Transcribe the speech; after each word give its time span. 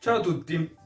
Ciao 0.00 0.18
a 0.18 0.20
tutti! 0.20 0.76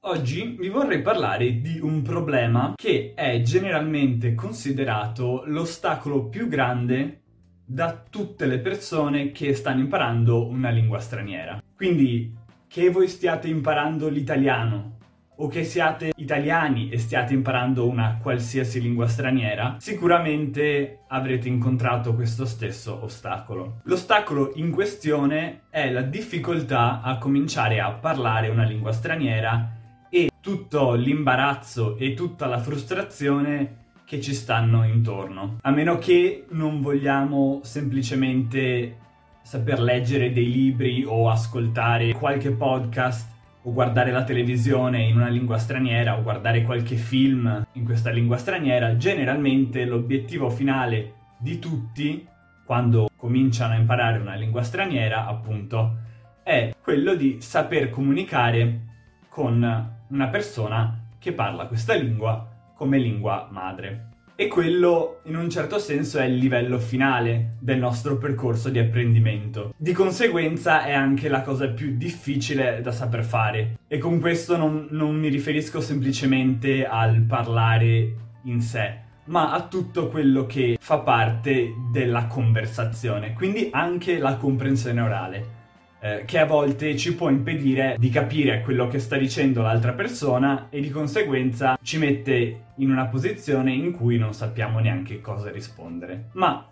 Oggi 0.00 0.56
vi 0.58 0.68
vorrei 0.68 1.00
parlare 1.00 1.60
di 1.60 1.78
un 1.80 2.02
problema 2.02 2.72
che 2.74 3.12
è 3.14 3.40
generalmente 3.42 4.34
considerato 4.34 5.44
l'ostacolo 5.46 6.24
più 6.26 6.48
grande 6.48 7.20
da 7.64 8.02
tutte 8.10 8.46
le 8.46 8.58
persone 8.58 9.30
che 9.30 9.54
stanno 9.54 9.78
imparando 9.78 10.48
una 10.48 10.70
lingua 10.70 10.98
straniera. 10.98 11.62
Quindi, 11.76 12.34
che 12.66 12.90
voi 12.90 13.06
stiate 13.06 13.46
imparando 13.46 14.08
l'italiano 14.08 14.96
o 15.36 15.48
che 15.48 15.64
siate 15.64 16.12
italiani 16.16 16.90
e 16.90 16.98
stiate 16.98 17.32
imparando 17.32 17.88
una 17.88 18.18
qualsiasi 18.20 18.80
lingua 18.80 19.06
straniera, 19.06 19.76
sicuramente 19.78 21.00
avrete 21.08 21.48
incontrato 21.48 22.14
questo 22.14 22.44
stesso 22.44 23.02
ostacolo. 23.02 23.80
L'ostacolo 23.84 24.52
in 24.56 24.70
questione 24.70 25.62
è 25.70 25.90
la 25.90 26.02
difficoltà 26.02 27.00
a 27.00 27.18
cominciare 27.18 27.80
a 27.80 27.92
parlare 27.92 28.48
una 28.48 28.64
lingua 28.64 28.92
straniera 28.92 29.76
e 30.10 30.30
tutto 30.40 30.94
l'imbarazzo 30.94 31.96
e 31.96 32.14
tutta 32.14 32.46
la 32.46 32.58
frustrazione 32.58 33.80
che 34.04 34.20
ci 34.20 34.34
stanno 34.34 34.84
intorno. 34.84 35.58
A 35.62 35.70
meno 35.70 35.96
che 35.96 36.44
non 36.50 36.82
vogliamo 36.82 37.60
semplicemente 37.62 38.98
saper 39.42 39.80
leggere 39.80 40.32
dei 40.32 40.50
libri 40.50 41.04
o 41.06 41.30
ascoltare 41.30 42.12
qualche 42.12 42.52
podcast 42.52 43.31
o 43.62 43.72
guardare 43.72 44.10
la 44.10 44.24
televisione 44.24 45.02
in 45.02 45.16
una 45.16 45.28
lingua 45.28 45.58
straniera 45.58 46.16
o 46.18 46.22
guardare 46.22 46.62
qualche 46.62 46.96
film 46.96 47.64
in 47.72 47.84
questa 47.84 48.10
lingua 48.10 48.36
straniera, 48.36 48.96
generalmente 48.96 49.84
l'obiettivo 49.84 50.50
finale 50.50 51.14
di 51.38 51.58
tutti 51.58 52.26
quando 52.64 53.08
cominciano 53.16 53.74
a 53.74 53.76
imparare 53.76 54.18
una 54.18 54.34
lingua 54.34 54.62
straniera, 54.62 55.26
appunto, 55.26 55.96
è 56.42 56.74
quello 56.80 57.14
di 57.14 57.40
saper 57.40 57.90
comunicare 57.90 58.80
con 59.28 59.90
una 60.08 60.28
persona 60.28 60.98
che 61.18 61.32
parla 61.32 61.66
questa 61.66 61.94
lingua 61.94 62.48
come 62.74 62.98
lingua 62.98 63.48
madre. 63.50 64.11
E 64.34 64.48
quello, 64.48 65.20
in 65.24 65.36
un 65.36 65.50
certo 65.50 65.78
senso, 65.78 66.18
è 66.18 66.24
il 66.24 66.36
livello 66.36 66.78
finale 66.78 67.56
del 67.60 67.78
nostro 67.78 68.16
percorso 68.16 68.70
di 68.70 68.78
apprendimento. 68.78 69.74
Di 69.76 69.92
conseguenza 69.92 70.84
è 70.84 70.92
anche 70.92 71.28
la 71.28 71.42
cosa 71.42 71.68
più 71.68 71.96
difficile 71.96 72.80
da 72.82 72.92
saper 72.92 73.24
fare. 73.24 73.78
E 73.86 73.98
con 73.98 74.20
questo 74.20 74.56
non, 74.56 74.88
non 74.90 75.14
mi 75.16 75.28
riferisco 75.28 75.80
semplicemente 75.80 76.86
al 76.86 77.20
parlare 77.20 78.14
in 78.44 78.60
sé, 78.60 78.94
ma 79.26 79.52
a 79.52 79.66
tutto 79.68 80.08
quello 80.08 80.46
che 80.46 80.76
fa 80.80 80.98
parte 80.98 81.74
della 81.90 82.26
conversazione, 82.26 83.34
quindi 83.34 83.68
anche 83.70 84.18
la 84.18 84.36
comprensione 84.36 85.00
orale 85.00 85.60
eh, 86.04 86.24
che 86.26 86.38
a 86.40 86.46
volte 86.46 86.96
ci 86.96 87.14
può 87.14 87.28
impedire 87.28 87.94
di 87.96 88.08
capire 88.10 88.62
quello 88.62 88.88
che 88.88 88.98
sta 88.98 89.16
dicendo 89.16 89.62
l'altra 89.62 89.92
persona 89.92 90.66
e 90.68 90.80
di 90.80 90.90
conseguenza 90.90 91.78
ci 91.80 91.96
mette 91.96 92.64
in 92.78 92.90
una 92.90 93.06
posizione 93.06 93.72
in 93.72 93.92
cui 93.92 94.18
non 94.18 94.34
sappiamo 94.34 94.80
neanche 94.80 95.20
cosa 95.20 95.48
rispondere. 95.52 96.30
Ma 96.32 96.66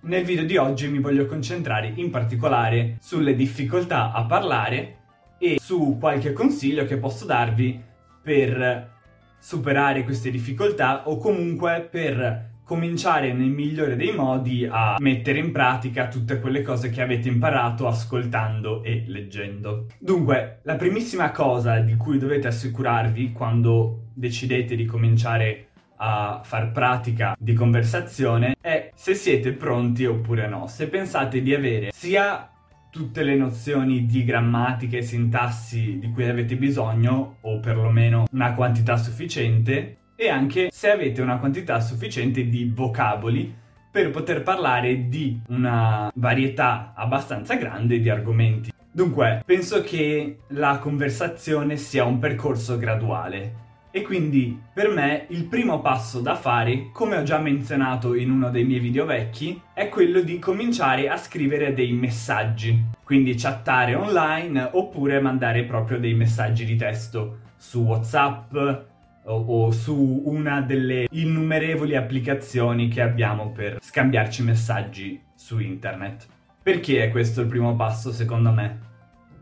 nel 0.00 0.24
video 0.24 0.44
di 0.44 0.56
oggi 0.56 0.88
mi 0.88 1.00
voglio 1.00 1.26
concentrare 1.26 1.92
in 1.96 2.08
particolare 2.08 2.96
sulle 3.00 3.34
difficoltà 3.34 4.12
a 4.12 4.24
parlare 4.24 4.96
e 5.38 5.58
su 5.60 5.98
qualche 6.00 6.32
consiglio 6.32 6.86
che 6.86 6.96
posso 6.96 7.26
darvi 7.26 7.78
per 8.22 8.96
superare 9.38 10.04
queste 10.04 10.30
difficoltà 10.30 11.06
o 11.06 11.18
comunque 11.18 11.86
per 11.90 12.48
cominciare 12.68 13.32
nel 13.32 13.48
migliore 13.48 13.96
dei 13.96 14.12
modi 14.14 14.68
a 14.70 14.96
mettere 14.98 15.38
in 15.38 15.52
pratica 15.52 16.08
tutte 16.08 16.38
quelle 16.38 16.60
cose 16.60 16.90
che 16.90 17.00
avete 17.00 17.26
imparato 17.26 17.86
ascoltando 17.86 18.82
e 18.82 19.04
leggendo. 19.06 19.86
Dunque, 19.98 20.60
la 20.64 20.76
primissima 20.76 21.30
cosa 21.30 21.78
di 21.78 21.96
cui 21.96 22.18
dovete 22.18 22.48
assicurarvi 22.48 23.32
quando 23.32 24.08
decidete 24.12 24.76
di 24.76 24.84
cominciare 24.84 25.68
a 25.96 26.42
far 26.44 26.70
pratica 26.70 27.34
di 27.38 27.54
conversazione 27.54 28.56
è 28.60 28.90
se 28.94 29.14
siete 29.14 29.52
pronti 29.52 30.04
oppure 30.04 30.46
no, 30.46 30.66
se 30.66 30.88
pensate 30.88 31.40
di 31.40 31.54
avere 31.54 31.90
sia 31.90 32.50
tutte 32.90 33.22
le 33.22 33.36
nozioni 33.36 34.06
di 34.06 34.24
grammatica 34.24 34.96
e 34.96 35.02
sintassi 35.02 35.98
di 35.98 36.10
cui 36.10 36.28
avete 36.28 36.56
bisogno, 36.56 37.36
o 37.42 37.60
perlomeno 37.60 38.26
una 38.32 38.54
quantità 38.54 38.96
sufficiente, 38.96 39.97
e 40.20 40.28
anche 40.28 40.68
se 40.72 40.90
avete 40.90 41.22
una 41.22 41.38
quantità 41.38 41.78
sufficiente 41.78 42.48
di 42.48 42.72
vocaboli 42.74 43.54
per 43.88 44.10
poter 44.10 44.42
parlare 44.42 45.06
di 45.08 45.40
una 45.46 46.10
varietà 46.12 46.92
abbastanza 46.96 47.54
grande 47.54 48.00
di 48.00 48.10
argomenti. 48.10 48.72
Dunque, 48.90 49.44
penso 49.46 49.80
che 49.82 50.38
la 50.48 50.78
conversazione 50.78 51.76
sia 51.76 52.04
un 52.04 52.18
percorso 52.18 52.76
graduale 52.78 53.66
e 53.92 54.02
quindi 54.02 54.60
per 54.72 54.88
me 54.88 55.26
il 55.28 55.44
primo 55.44 55.80
passo 55.80 56.20
da 56.20 56.34
fare, 56.34 56.90
come 56.92 57.16
ho 57.16 57.22
già 57.22 57.38
menzionato 57.38 58.14
in 58.14 58.32
uno 58.32 58.50
dei 58.50 58.64
miei 58.64 58.80
video 58.80 59.04
vecchi, 59.04 59.62
è 59.72 59.88
quello 59.88 60.20
di 60.20 60.40
cominciare 60.40 61.08
a 61.08 61.16
scrivere 61.16 61.72
dei 61.72 61.92
messaggi, 61.92 62.86
quindi 63.04 63.36
chattare 63.36 63.94
online 63.94 64.68
oppure 64.72 65.20
mandare 65.20 65.62
proprio 65.62 66.00
dei 66.00 66.14
messaggi 66.14 66.64
di 66.64 66.74
testo 66.74 67.38
su 67.56 67.82
WhatsApp, 67.82 68.52
o, 69.28 69.70
su 69.70 70.22
una 70.24 70.60
delle 70.60 71.06
innumerevoli 71.10 71.94
applicazioni 71.94 72.88
che 72.88 73.02
abbiamo 73.02 73.50
per 73.50 73.78
scambiarci 73.80 74.42
messaggi 74.42 75.20
su 75.34 75.58
internet. 75.58 76.26
Perché 76.62 77.04
è 77.04 77.10
questo 77.10 77.42
il 77.42 77.46
primo 77.46 77.76
passo 77.76 78.12
secondo 78.12 78.50
me? 78.50 78.86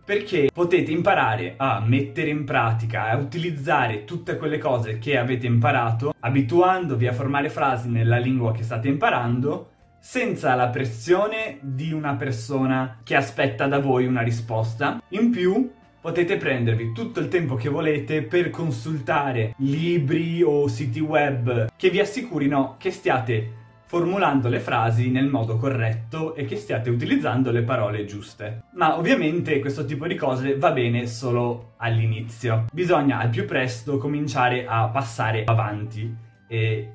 Perché 0.05 0.51
potete 0.53 0.93
imparare 0.93 1.55
a 1.57 1.83
mettere 1.85 2.31
in 2.31 2.45
pratica, 2.45 3.09
a 3.09 3.17
utilizzare 3.17 4.05
tutte 4.05 4.37
quelle 4.37 4.59
cose 4.59 4.99
che 4.99 5.19
avete 5.19 5.47
imparato, 5.47 6.15
abituandovi 6.21 7.09
a 7.09 7.13
formare 7.13 7.49
frasi 7.49 7.89
nella 7.89 8.19
lingua 8.19 8.53
che 8.53 8.63
state 8.63 8.87
imparando, 8.87 9.71
senza 9.99 10.55
la 10.55 10.69
pressione 10.69 11.59
di 11.61 11.93
una 11.93 12.15
persona 12.15 13.01
che 13.03 13.17
aspetta 13.17 13.67
da 13.67 13.81
voi 13.81 14.07
una 14.07 14.23
risposta. 14.23 15.03
In 15.09 15.31
più, 15.31 15.73
potete 16.07 16.37
prendervi 16.37 16.93
tutto 16.93 17.19
il 17.19 17.27
tempo 17.27 17.57
che 17.57 17.69
volete 17.69 18.23
per 18.23 18.51
consultare 18.51 19.55
libri 19.57 20.41
o 20.41 20.69
siti 20.69 21.01
web 21.01 21.69
che 21.75 21.91
vi 21.91 21.99
assicurino 21.99 22.77
che 22.79 22.93
stiate 22.93 23.51
formulando 23.87 24.49
le 24.49 24.61
frasi 24.61 25.11
nel 25.11 25.27
modo 25.27 25.57
corretto 25.57 26.37
e 26.37 26.45
che 26.45 26.55
stiate 26.55 26.91
utilizzando 26.91 27.51
le 27.51 27.63
parole 27.63 28.05
giuste. 28.05 28.67
Ma 28.75 28.97
ovviamente 28.97 29.59
questo 29.59 29.85
tipo 29.85 30.07
di 30.07 30.15
cose 30.15 30.57
va 30.57 30.71
bene 30.71 31.09
solo 31.09 31.73
all'inizio. 31.79 32.67
Bisogna 32.73 33.19
al 33.19 33.31
più 33.31 33.45
presto 33.45 33.99
cominciare 33.99 34.65
a 34.65 34.87
passare 34.87 35.43
avanti 35.43 36.15
e, 36.47 36.93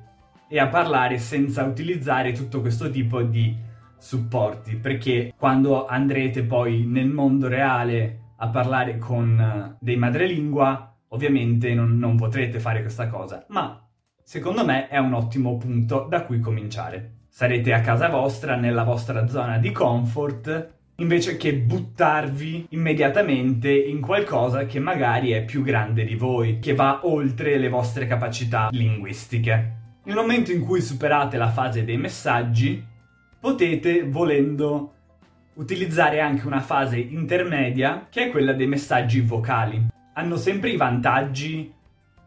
e 0.48 0.58
a 0.58 0.68
parlare 0.68 1.18
senza 1.18 1.64
utilizzare 1.64 2.32
tutto 2.32 2.62
questo 2.62 2.88
tipo 2.88 3.20
di 3.20 3.54
supporti, 3.98 4.76
perché 4.76 5.34
quando 5.36 5.84
andrete 5.84 6.44
poi 6.44 6.86
nel 6.86 7.08
mondo 7.08 7.46
reale 7.46 8.20
a 8.42 8.48
parlare 8.48 8.98
con 8.98 9.38
eh, 9.38 9.76
dei 9.78 9.96
madrelingua, 9.96 10.96
ovviamente 11.08 11.72
non, 11.74 11.96
non 11.96 12.16
potrete 12.16 12.58
fare 12.58 12.80
questa 12.80 13.06
cosa, 13.06 13.44
ma 13.48 13.88
secondo 14.24 14.64
me 14.64 14.88
è 14.88 14.98
un 14.98 15.14
ottimo 15.14 15.56
punto 15.56 16.06
da 16.08 16.24
cui 16.24 16.40
cominciare. 16.40 17.18
Sarete 17.28 17.72
a 17.72 17.80
casa 17.80 18.08
vostra, 18.08 18.56
nella 18.56 18.82
vostra 18.82 19.28
zona 19.28 19.58
di 19.58 19.70
comfort, 19.70 20.74
invece 20.96 21.36
che 21.36 21.54
buttarvi 21.54 22.66
immediatamente 22.70 23.72
in 23.72 24.00
qualcosa 24.00 24.66
che 24.66 24.80
magari 24.80 25.30
è 25.30 25.44
più 25.44 25.62
grande 25.62 26.04
di 26.04 26.16
voi, 26.16 26.58
che 26.58 26.74
va 26.74 27.00
oltre 27.04 27.58
le 27.58 27.68
vostre 27.68 28.06
capacità 28.06 28.68
linguistiche. 28.72 29.76
Nel 30.04 30.16
momento 30.16 30.50
in 30.50 30.64
cui 30.64 30.80
superate 30.80 31.36
la 31.36 31.50
fase 31.50 31.84
dei 31.84 31.96
messaggi, 31.96 32.84
potete, 33.38 34.02
volendo, 34.02 34.94
utilizzare 35.54 36.20
anche 36.20 36.46
una 36.46 36.60
fase 36.60 36.98
intermedia 36.98 38.06
che 38.08 38.26
è 38.26 38.30
quella 38.30 38.52
dei 38.52 38.66
messaggi 38.66 39.20
vocali. 39.20 39.88
Hanno 40.14 40.36
sempre 40.36 40.70
i 40.70 40.76
vantaggi 40.76 41.72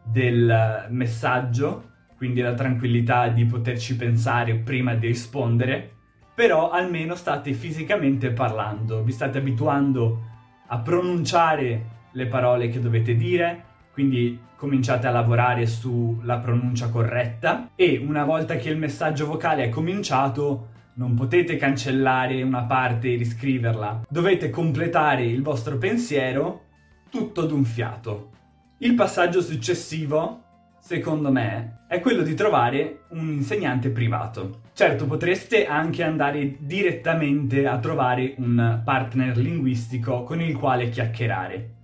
del 0.04 0.86
messaggio, 0.90 1.90
quindi 2.16 2.40
la 2.40 2.54
tranquillità 2.54 3.28
di 3.28 3.44
poterci 3.44 3.96
pensare 3.96 4.54
prima 4.54 4.94
di 4.94 5.08
rispondere, 5.08 5.90
però 6.34 6.70
almeno 6.70 7.14
state 7.14 7.52
fisicamente 7.52 8.30
parlando, 8.30 9.02
vi 9.02 9.12
state 9.12 9.38
abituando 9.38 10.22
a 10.68 10.78
pronunciare 10.78 11.94
le 12.12 12.26
parole 12.26 12.68
che 12.68 12.80
dovete 12.80 13.14
dire, 13.14 13.64
quindi 13.92 14.38
cominciate 14.56 15.06
a 15.06 15.10
lavorare 15.10 15.66
sulla 15.66 16.38
pronuncia 16.38 16.88
corretta 16.88 17.70
e 17.74 18.02
una 18.06 18.24
volta 18.24 18.56
che 18.56 18.70
il 18.70 18.78
messaggio 18.78 19.26
vocale 19.26 19.64
è 19.64 19.68
cominciato 19.68 20.68
non 20.98 21.14
potete 21.14 21.56
cancellare 21.56 22.42
una 22.42 22.64
parte 22.64 23.12
e 23.12 23.16
riscriverla, 23.16 24.04
dovete 24.08 24.48
completare 24.48 25.26
il 25.26 25.42
vostro 25.42 25.76
pensiero 25.76 26.62
tutto 27.10 27.44
d'un 27.44 27.64
fiato. 27.64 28.30
Il 28.78 28.94
passaggio 28.94 29.42
successivo, 29.42 30.42
secondo 30.80 31.30
me, 31.30 31.84
è 31.86 32.00
quello 32.00 32.22
di 32.22 32.34
trovare 32.34 33.04
un 33.10 33.28
insegnante 33.30 33.90
privato. 33.90 34.62
Certo, 34.72 35.06
potreste 35.06 35.66
anche 35.66 36.02
andare 36.02 36.56
direttamente 36.60 37.66
a 37.66 37.78
trovare 37.78 38.34
un 38.38 38.80
partner 38.82 39.36
linguistico 39.36 40.22
con 40.22 40.40
il 40.40 40.56
quale 40.56 40.88
chiacchierare. 40.88 41.74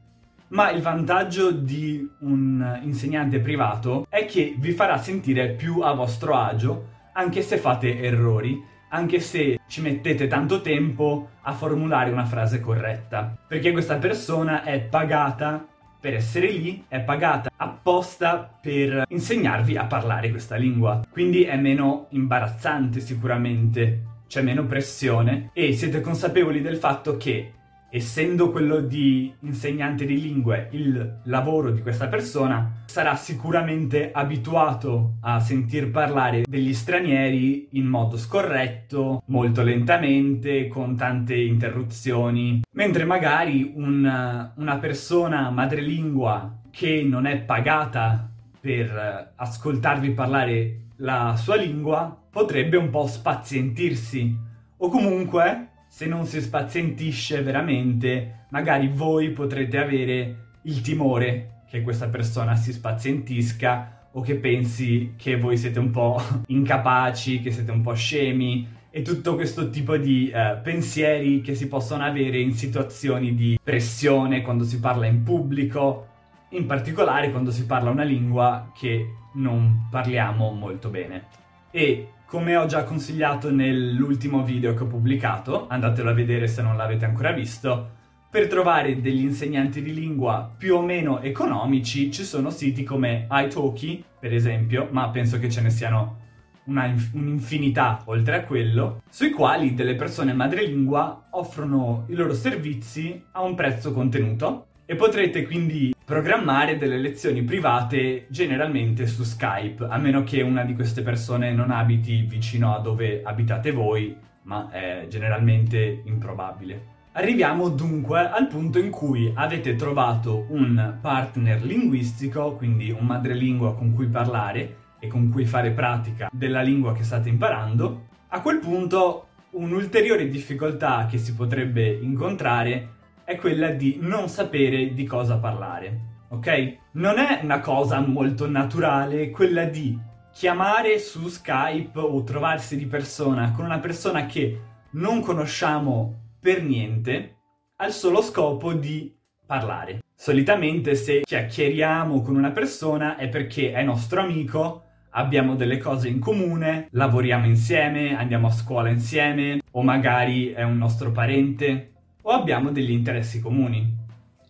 ma 0.52 0.70
il 0.70 0.82
vantaggio 0.82 1.50
di 1.50 2.06
un 2.20 2.80
insegnante 2.82 3.40
privato 3.40 4.06
è 4.08 4.26
che 4.26 4.54
vi 4.58 4.72
farà 4.72 4.98
sentire 4.98 5.50
più 5.50 5.80
a 5.80 5.92
vostro 5.94 6.34
agio 6.34 6.88
anche 7.14 7.42
se 7.42 7.56
fate 7.58 8.00
errori, 8.00 8.62
anche 8.92 9.20
se 9.20 9.60
ci 9.66 9.80
mettete 9.80 10.26
tanto 10.26 10.60
tempo 10.60 11.30
a 11.42 11.52
formulare 11.52 12.10
una 12.10 12.24
frase 12.24 12.60
corretta, 12.60 13.36
perché 13.46 13.72
questa 13.72 13.96
persona 13.96 14.62
è 14.64 14.80
pagata 14.80 15.66
per 15.98 16.14
essere 16.14 16.50
lì, 16.50 16.84
è 16.88 17.00
pagata 17.00 17.50
apposta 17.56 18.58
per 18.60 19.04
insegnarvi 19.08 19.76
a 19.76 19.84
parlare 19.84 20.30
questa 20.30 20.56
lingua, 20.56 21.02
quindi 21.10 21.44
è 21.44 21.56
meno 21.56 22.06
imbarazzante 22.10 23.00
sicuramente, 23.00 24.02
c'è 24.26 24.42
meno 24.42 24.64
pressione 24.66 25.50
e 25.52 25.72
siete 25.72 26.00
consapevoli 26.00 26.60
del 26.60 26.76
fatto 26.76 27.16
che 27.16 27.52
essendo 27.94 28.50
quello 28.50 28.80
di 28.80 29.30
insegnante 29.40 30.06
di 30.06 30.18
lingue 30.18 30.68
il 30.72 31.18
lavoro 31.24 31.70
di 31.70 31.82
questa 31.82 32.08
persona, 32.08 32.84
sarà 32.86 33.14
sicuramente 33.16 34.10
abituato 34.12 35.16
a 35.20 35.38
sentir 35.40 35.90
parlare 35.90 36.44
degli 36.48 36.72
stranieri 36.72 37.68
in 37.72 37.84
modo 37.84 38.16
scorretto, 38.16 39.22
molto 39.26 39.62
lentamente, 39.62 40.68
con 40.68 40.96
tante 40.96 41.36
interruzioni, 41.36 42.62
mentre 42.72 43.04
magari 43.04 43.70
un, 43.74 44.50
una 44.54 44.76
persona 44.78 45.50
madrelingua 45.50 46.60
che 46.70 47.04
non 47.06 47.26
è 47.26 47.36
pagata 47.40 48.30
per 48.58 49.32
ascoltarvi 49.36 50.12
parlare 50.12 50.76
la 50.96 51.36
sua 51.36 51.56
lingua 51.56 52.16
potrebbe 52.30 52.78
un 52.78 52.88
po' 52.88 53.06
spazientirsi. 53.06 54.34
O 54.78 54.88
comunque 54.88 55.71
se 55.92 56.06
non 56.06 56.24
si 56.24 56.40
spazientisce 56.40 57.42
veramente, 57.42 58.46
magari 58.48 58.88
voi 58.88 59.28
potrete 59.32 59.76
avere 59.76 60.36
il 60.62 60.80
timore 60.80 61.64
che 61.68 61.82
questa 61.82 62.08
persona 62.08 62.56
si 62.56 62.72
spazientisca 62.72 64.08
o 64.12 64.22
che 64.22 64.36
pensi 64.36 65.12
che 65.18 65.36
voi 65.36 65.58
siete 65.58 65.78
un 65.78 65.90
po' 65.90 66.18
incapaci, 66.48 67.42
che 67.42 67.50
siete 67.50 67.72
un 67.72 67.82
po' 67.82 67.92
scemi 67.92 68.66
e 68.88 69.02
tutto 69.02 69.34
questo 69.34 69.68
tipo 69.68 69.98
di 69.98 70.32
uh, 70.32 70.62
pensieri 70.62 71.42
che 71.42 71.54
si 71.54 71.68
possono 71.68 72.04
avere 72.04 72.38
in 72.38 72.54
situazioni 72.54 73.34
di 73.34 73.60
pressione 73.62 74.40
quando 74.40 74.64
si 74.64 74.80
parla 74.80 75.04
in 75.04 75.22
pubblico, 75.22 76.06
in 76.52 76.64
particolare 76.64 77.30
quando 77.30 77.50
si 77.50 77.66
parla 77.66 77.90
una 77.90 78.02
lingua 78.02 78.72
che 78.74 79.08
non 79.34 79.88
parliamo 79.90 80.52
molto 80.52 80.88
bene. 80.88 81.26
E 81.70 82.08
come 82.32 82.56
ho 82.56 82.64
già 82.64 82.84
consigliato 82.84 83.50
nell'ultimo 83.50 84.42
video 84.42 84.72
che 84.72 84.84
ho 84.84 84.86
pubblicato, 84.86 85.66
andatelo 85.68 86.08
a 86.08 86.14
vedere 86.14 86.46
se 86.46 86.62
non 86.62 86.78
l'avete 86.78 87.04
ancora 87.04 87.30
visto, 87.30 87.90
per 88.30 88.48
trovare 88.48 89.02
degli 89.02 89.20
insegnanti 89.20 89.82
di 89.82 89.92
lingua 89.92 90.50
più 90.56 90.76
o 90.76 90.80
meno 90.80 91.20
economici 91.20 92.10
ci 92.10 92.24
sono 92.24 92.48
siti 92.48 92.84
come 92.84 93.26
italki, 93.30 94.02
per 94.18 94.32
esempio, 94.32 94.88
ma 94.92 95.10
penso 95.10 95.38
che 95.38 95.50
ce 95.50 95.60
ne 95.60 95.68
siano 95.68 96.20
una, 96.64 96.90
un'infinità 97.12 98.00
oltre 98.06 98.36
a 98.36 98.44
quello, 98.44 99.02
sui 99.10 99.28
quali 99.28 99.74
delle 99.74 99.94
persone 99.94 100.32
madrelingua 100.32 101.26
offrono 101.32 102.06
i 102.08 102.14
loro 102.14 102.32
servizi 102.32 103.22
a 103.32 103.42
un 103.42 103.54
prezzo 103.54 103.92
contenuto 103.92 104.68
e 104.92 104.94
potrete 104.94 105.46
quindi 105.46 105.94
programmare 106.04 106.76
delle 106.76 106.98
lezioni 106.98 107.40
private 107.40 108.26
generalmente 108.28 109.06
su 109.06 109.22
Skype, 109.22 109.86
a 109.88 109.96
meno 109.96 110.22
che 110.22 110.42
una 110.42 110.64
di 110.64 110.74
queste 110.74 111.00
persone 111.00 111.50
non 111.50 111.70
abiti 111.70 112.26
vicino 112.28 112.74
a 112.74 112.78
dove 112.78 113.22
abitate 113.24 113.70
voi, 113.70 114.14
ma 114.42 114.68
è 114.70 115.06
generalmente 115.08 116.02
improbabile. 116.04 116.90
Arriviamo 117.12 117.70
dunque 117.70 118.28
al 118.28 118.48
punto 118.48 118.78
in 118.78 118.90
cui 118.90 119.32
avete 119.34 119.76
trovato 119.76 120.44
un 120.50 120.98
partner 121.00 121.62
linguistico, 121.62 122.52
quindi 122.56 122.90
un 122.90 123.06
madrelingua 123.06 123.74
con 123.74 123.94
cui 123.94 124.08
parlare 124.08 124.76
e 125.00 125.06
con 125.06 125.30
cui 125.30 125.46
fare 125.46 125.70
pratica 125.70 126.28
della 126.30 126.60
lingua 126.60 126.92
che 126.92 127.02
state 127.02 127.30
imparando. 127.30 128.08
A 128.28 128.42
quel 128.42 128.58
punto 128.58 129.28
un'ulteriore 129.52 130.28
difficoltà 130.28 131.06
che 131.10 131.16
si 131.16 131.34
potrebbe 131.34 131.88
incontrare 131.88 133.00
è 133.24 133.36
quella 133.36 133.68
di 133.70 133.98
non 134.00 134.28
sapere 134.28 134.94
di 134.94 135.04
cosa 135.04 135.38
parlare, 135.38 136.24
ok? 136.28 136.78
Non 136.92 137.18
è 137.18 137.40
una 137.42 137.60
cosa 137.60 138.00
molto 138.00 138.48
naturale 138.48 139.30
quella 139.30 139.64
di 139.64 139.98
chiamare 140.32 140.98
su 140.98 141.28
Skype 141.28 141.98
o 141.98 142.22
trovarsi 142.24 142.76
di 142.76 142.86
persona 142.86 143.52
con 143.52 143.64
una 143.64 143.78
persona 143.78 144.26
che 144.26 144.60
non 144.92 145.20
conosciamo 145.20 146.36
per 146.40 146.62
niente 146.62 147.36
al 147.76 147.92
solo 147.92 148.22
scopo 148.22 148.72
di 148.72 149.14
parlare. 149.46 150.00
Solitamente 150.14 150.94
se 150.94 151.20
chiacchieriamo 151.20 152.22
con 152.22 152.36
una 152.36 152.50
persona 152.50 153.16
è 153.16 153.28
perché 153.28 153.72
è 153.72 153.82
nostro 153.82 154.20
amico, 154.20 154.84
abbiamo 155.10 155.56
delle 155.56 155.78
cose 155.78 156.08
in 156.08 156.20
comune, 156.20 156.88
lavoriamo 156.90 157.46
insieme, 157.46 158.16
andiamo 158.16 158.46
a 158.46 158.52
scuola 158.52 158.88
insieme 158.88 159.60
o 159.72 159.82
magari 159.82 160.52
è 160.52 160.62
un 160.62 160.78
nostro 160.78 161.10
parente 161.10 161.91
o 162.22 162.30
abbiamo 162.30 162.70
degli 162.70 162.90
interessi 162.90 163.40
comuni. 163.40 164.00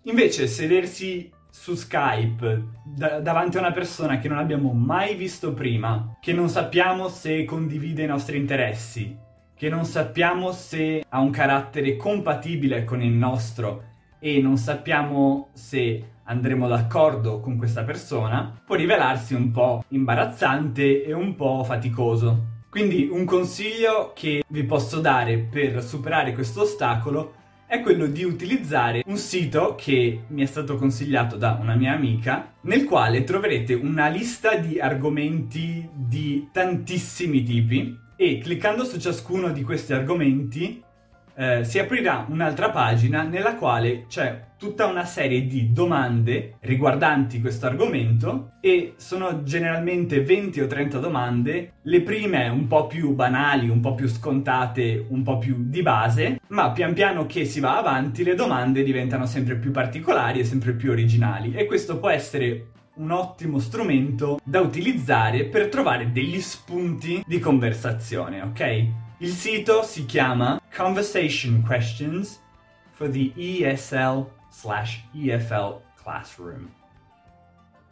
Invece 0.05 0.47
sedersi 0.47 1.31
su 1.51 1.75
Skype 1.75 2.65
da- 2.83 3.21
davanti 3.21 3.57
a 3.57 3.61
una 3.61 3.73
persona 3.73 4.19
che 4.19 4.29
non 4.29 4.39
abbiamo 4.39 4.73
mai 4.73 5.15
visto 5.15 5.53
prima, 5.53 6.17
che 6.21 6.33
non 6.33 6.49
sappiamo 6.49 7.09
se 7.09 7.45
condivide 7.45 8.03
i 8.03 8.07
nostri 8.07 8.39
interessi, 8.39 9.17
che 9.55 9.69
non 9.69 9.85
sappiamo 9.85 10.51
se 10.53 11.05
ha 11.07 11.21
un 11.21 11.31
carattere 11.31 11.97
compatibile 11.97 12.85
con 12.85 13.03
il 13.03 13.13
nostro 13.13 13.91
e 14.19 14.41
non 14.41 14.57
sappiamo 14.57 15.51
se 15.53 16.05
andremo 16.25 16.69
d'accordo 16.69 17.41
con 17.41 17.57
questa 17.57 17.83
persona, 17.83 18.61
può 18.65 18.75
rivelarsi 18.75 19.35
un 19.35 19.51
po' 19.51 19.85
imbarazzante 19.89 21.05
e 21.05 21.13
un 21.13 21.35
po' 21.35 21.63
faticoso. 21.65 22.51
Quindi 22.71 23.09
un 23.13 23.27
consiglio 23.27 24.13
che 24.15 24.43
vi 24.49 24.65
posso 24.65 25.01
dare 25.01 25.37
per 25.39 25.83
superare 25.83 26.33
questo 26.33 26.63
ostacolo 26.63 27.35
è 27.73 27.81
quello 27.81 28.05
di 28.05 28.23
utilizzare 28.23 29.03
un 29.07 29.17
sito 29.17 29.75
che 29.79 30.25
mi 30.27 30.43
è 30.43 30.45
stato 30.45 30.77
consigliato 30.77 31.37
da 31.37 31.57
una 31.59 31.75
mia 31.75 31.95
amica, 31.95 32.53
nel 32.65 32.85
quale 32.85 33.25
troverete 33.25 33.73
una 33.73 34.09
lista 34.09 34.57
di 34.57 34.79
argomenti 34.79 35.89
di 35.91 36.51
tantissimi 36.53 37.43
tipi 37.43 37.99
e 38.15 38.37
cliccando 38.41 38.85
su 38.85 39.01
ciascuno 39.01 39.53
di 39.53 39.63
questi 39.63 39.95
argomenti 39.95 40.85
eh, 41.35 41.65
si 41.65 41.79
aprirà 41.79 42.27
un'altra 42.29 42.71
pagina 42.71 43.23
nella 43.23 43.57
quale 43.57 44.07
c'è 44.09 44.51
tutta 44.63 44.87
una 44.87 45.05
serie 45.05 45.47
di 45.47 45.73
domande 45.73 46.55
riguardanti 46.61 47.41
questo 47.41 47.67
argomento 47.67 48.53
e 48.61 48.95
sono 48.97 49.43
generalmente 49.43 50.23
20 50.23 50.61
o 50.61 50.67
30 50.69 50.99
domande, 50.99 51.73
le 51.83 52.01
prime 52.03 52.49
un 52.49 52.69
po' 52.69 52.87
più 52.87 53.13
banali, 53.13 53.69
un 53.69 53.81
po' 53.81 53.95
più 53.95 54.07
scontate, 54.07 55.07
un 55.09 55.23
po' 55.25 55.39
più 55.39 55.57
di 55.67 55.83
base, 55.83 56.41
ma 56.49 56.71
pian 56.71 56.93
piano 56.95 57.27
che 57.27 57.45
si 57.45 57.59
va 57.59 57.77
avanti 57.77 58.23
le 58.23 58.37
domande 58.37 58.85
diventano 58.85 59.27
sempre 59.27 59.57
più 59.57 59.73
particolari 59.73 60.39
e 60.39 60.45
sempre 60.45 60.75
più 60.75 60.91
originali 60.93 61.55
e 61.55 61.67
questo 61.67 61.99
può 61.99 62.09
essere 62.09 62.67
un 62.95 63.11
ottimo 63.11 63.59
strumento 63.59 64.39
da 64.45 64.61
utilizzare 64.61 65.45
per 65.47 65.69
trovare 65.69 66.13
degli 66.13 66.41
spunti 66.41 67.25
di 67.27 67.39
conversazione, 67.39 68.43
ok? 68.43 68.87
Il 69.23 69.31
sito 69.31 69.85
si 69.85 70.05
chiama 70.05 70.61
Conversation 70.77 71.63
Questions 71.63 72.43
for 72.91 73.09
the 73.09 73.33
ESL 73.37 74.29
slash 74.51 75.05
EFL 75.15 75.81
Classroom. 75.95 76.69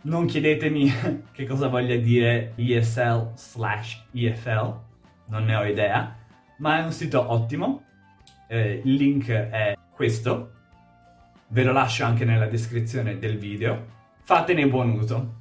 Non 0.00 0.26
chiedetemi 0.26 0.92
che 1.30 1.46
cosa 1.46 1.68
voglia 1.68 1.94
dire 1.94 2.52
ESL 2.56 3.30
slash 3.37 4.06
EFL, 4.12 4.75
non 5.26 5.44
ne 5.44 5.54
ho 5.54 5.64
idea, 5.64 6.16
ma 6.58 6.80
è 6.80 6.82
un 6.82 6.90
sito 6.90 7.30
ottimo. 7.30 7.84
Eh, 8.49 8.82
il 8.84 8.94
link 8.94 9.30
è 9.30 9.76
questo, 9.92 10.50
ve 11.46 11.62
lo 11.62 11.70
lascio 11.70 12.04
anche 12.04 12.25
nella 12.25 12.46
descrizione 12.46 13.20
del 13.20 13.38
video. 13.38 13.87
Fatene 14.25 14.66
buon 14.66 14.90
uso. 14.90 15.39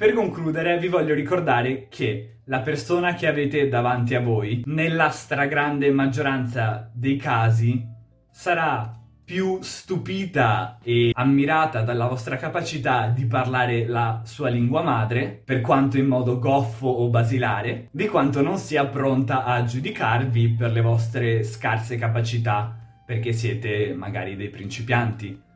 Per 0.00 0.14
concludere 0.14 0.78
vi 0.78 0.88
voglio 0.88 1.12
ricordare 1.12 1.88
che 1.90 2.38
la 2.44 2.60
persona 2.60 3.12
che 3.12 3.26
avete 3.26 3.68
davanti 3.68 4.14
a 4.14 4.20
voi, 4.20 4.62
nella 4.64 5.10
stragrande 5.10 5.90
maggioranza 5.90 6.90
dei 6.94 7.16
casi, 7.16 7.86
sarà 8.30 8.98
più 9.22 9.58
stupita 9.60 10.78
e 10.82 11.10
ammirata 11.12 11.82
dalla 11.82 12.06
vostra 12.06 12.38
capacità 12.38 13.08
di 13.08 13.26
parlare 13.26 13.86
la 13.86 14.22
sua 14.24 14.48
lingua 14.48 14.80
madre, 14.80 15.42
per 15.44 15.60
quanto 15.60 15.98
in 15.98 16.06
modo 16.06 16.38
goffo 16.38 16.86
o 16.86 17.10
basilare, 17.10 17.88
di 17.92 18.08
quanto 18.08 18.40
non 18.40 18.56
sia 18.56 18.86
pronta 18.86 19.44
a 19.44 19.64
giudicarvi 19.64 20.54
per 20.54 20.72
le 20.72 20.80
vostre 20.80 21.42
scarse 21.42 21.96
capacità, 21.96 22.74
perché 23.04 23.34
siete 23.34 23.92
magari 23.92 24.34
dei 24.34 24.48
principianti 24.48 25.48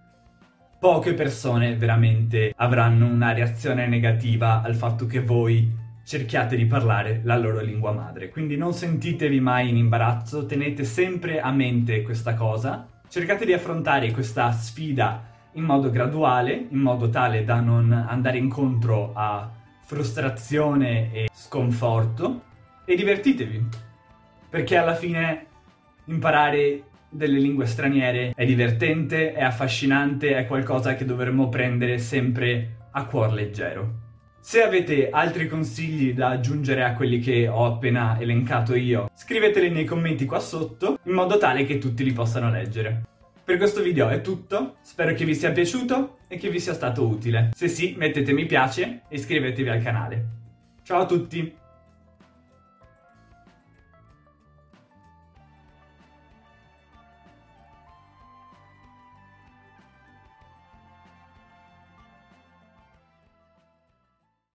poche 0.85 1.14
persone 1.14 1.76
veramente 1.76 2.53
avranno 2.59 3.07
una 3.07 3.33
reazione 3.33 3.87
negativa 3.87 4.61
al 4.61 4.75
fatto 4.75 5.07
che 5.07 5.23
voi 5.23 5.75
cerchiate 6.05 6.57
di 6.57 6.67
parlare 6.67 7.23
la 7.25 7.38
loro 7.38 7.62
lingua 7.62 7.93
madre. 7.93 8.29
Quindi 8.29 8.59
non 8.59 8.75
sentitevi 8.75 9.41
mai 9.41 9.71
in 9.71 9.79
imbarazzo, 9.79 10.45
tenete 10.45 10.85
sempre 10.85 11.41
a 11.41 11.50
mente 11.53 12.03
questa 12.03 12.35
cosa, 12.35 12.87
cercate 13.09 13.47
di 13.47 13.55
affrontare 13.55 14.11
questa 14.11 14.53
sfida 14.53 15.23
in 15.53 15.64
modo 15.64 15.88
graduale, 15.88 16.67
in 16.69 16.81
modo 16.81 17.09
tale 17.09 17.45
da 17.45 17.61
non 17.61 17.91
andare 17.91 18.37
incontro 18.37 19.12
a 19.14 19.50
frustrazione 19.87 21.14
e 21.14 21.31
sconforto 21.33 22.43
e 22.85 22.95
divertitevi. 22.95 23.69
Perché 24.50 24.76
alla 24.76 24.95
fine 24.95 25.47
imparare 26.05 26.83
delle 27.14 27.38
lingue 27.38 27.66
straniere 27.66 28.33
è 28.35 28.44
divertente, 28.44 29.33
è 29.33 29.42
affascinante, 29.42 30.37
è 30.37 30.47
qualcosa 30.47 30.94
che 30.94 31.04
dovremmo 31.04 31.49
prendere 31.49 31.99
sempre 31.99 32.76
a 32.90 33.06
cuor 33.06 33.33
leggero. 33.33 34.02
Se 34.40 34.62
avete 34.62 35.09
altri 35.09 35.49
consigli 35.49 36.12
da 36.12 36.28
aggiungere 36.28 36.85
a 36.85 36.92
quelli 36.92 37.18
che 37.18 37.49
ho 37.49 37.64
appena 37.64 38.18
elencato 38.21 38.75
io, 38.75 39.09
scriveteli 39.14 39.71
nei 39.71 39.87
commenti 39.87 40.26
qua 40.26 40.38
sotto 40.38 40.99
in 41.04 41.12
modo 41.12 41.38
tale 41.38 41.64
che 41.64 41.78
tutti 41.78 42.04
li 42.04 42.12
possano 42.12 42.50
leggere. 42.50 43.04
Per 43.42 43.56
questo 43.56 43.83
video 43.83 44.09
è 44.09 44.21
tutto, 44.21 44.76
spero 44.83 45.14
che 45.14 45.25
vi 45.25 45.35
sia 45.35 45.52
piaciuto 45.52 46.18
e 46.28 46.37
che 46.37 46.50
vi 46.50 46.61
sia 46.61 46.75
stato 46.75 47.06
utile. 47.06 47.50
Se 47.54 47.68
sì, 47.68 47.94
mettete 47.97 48.33
mi 48.33 48.47
piace 48.47 49.02
e 49.09 49.16
iscrivetevi 49.16 49.68
al 49.68 49.83
canale. 49.83 50.25
Ciao 50.83 51.00
a 51.00 51.06
tutti! 51.06 51.63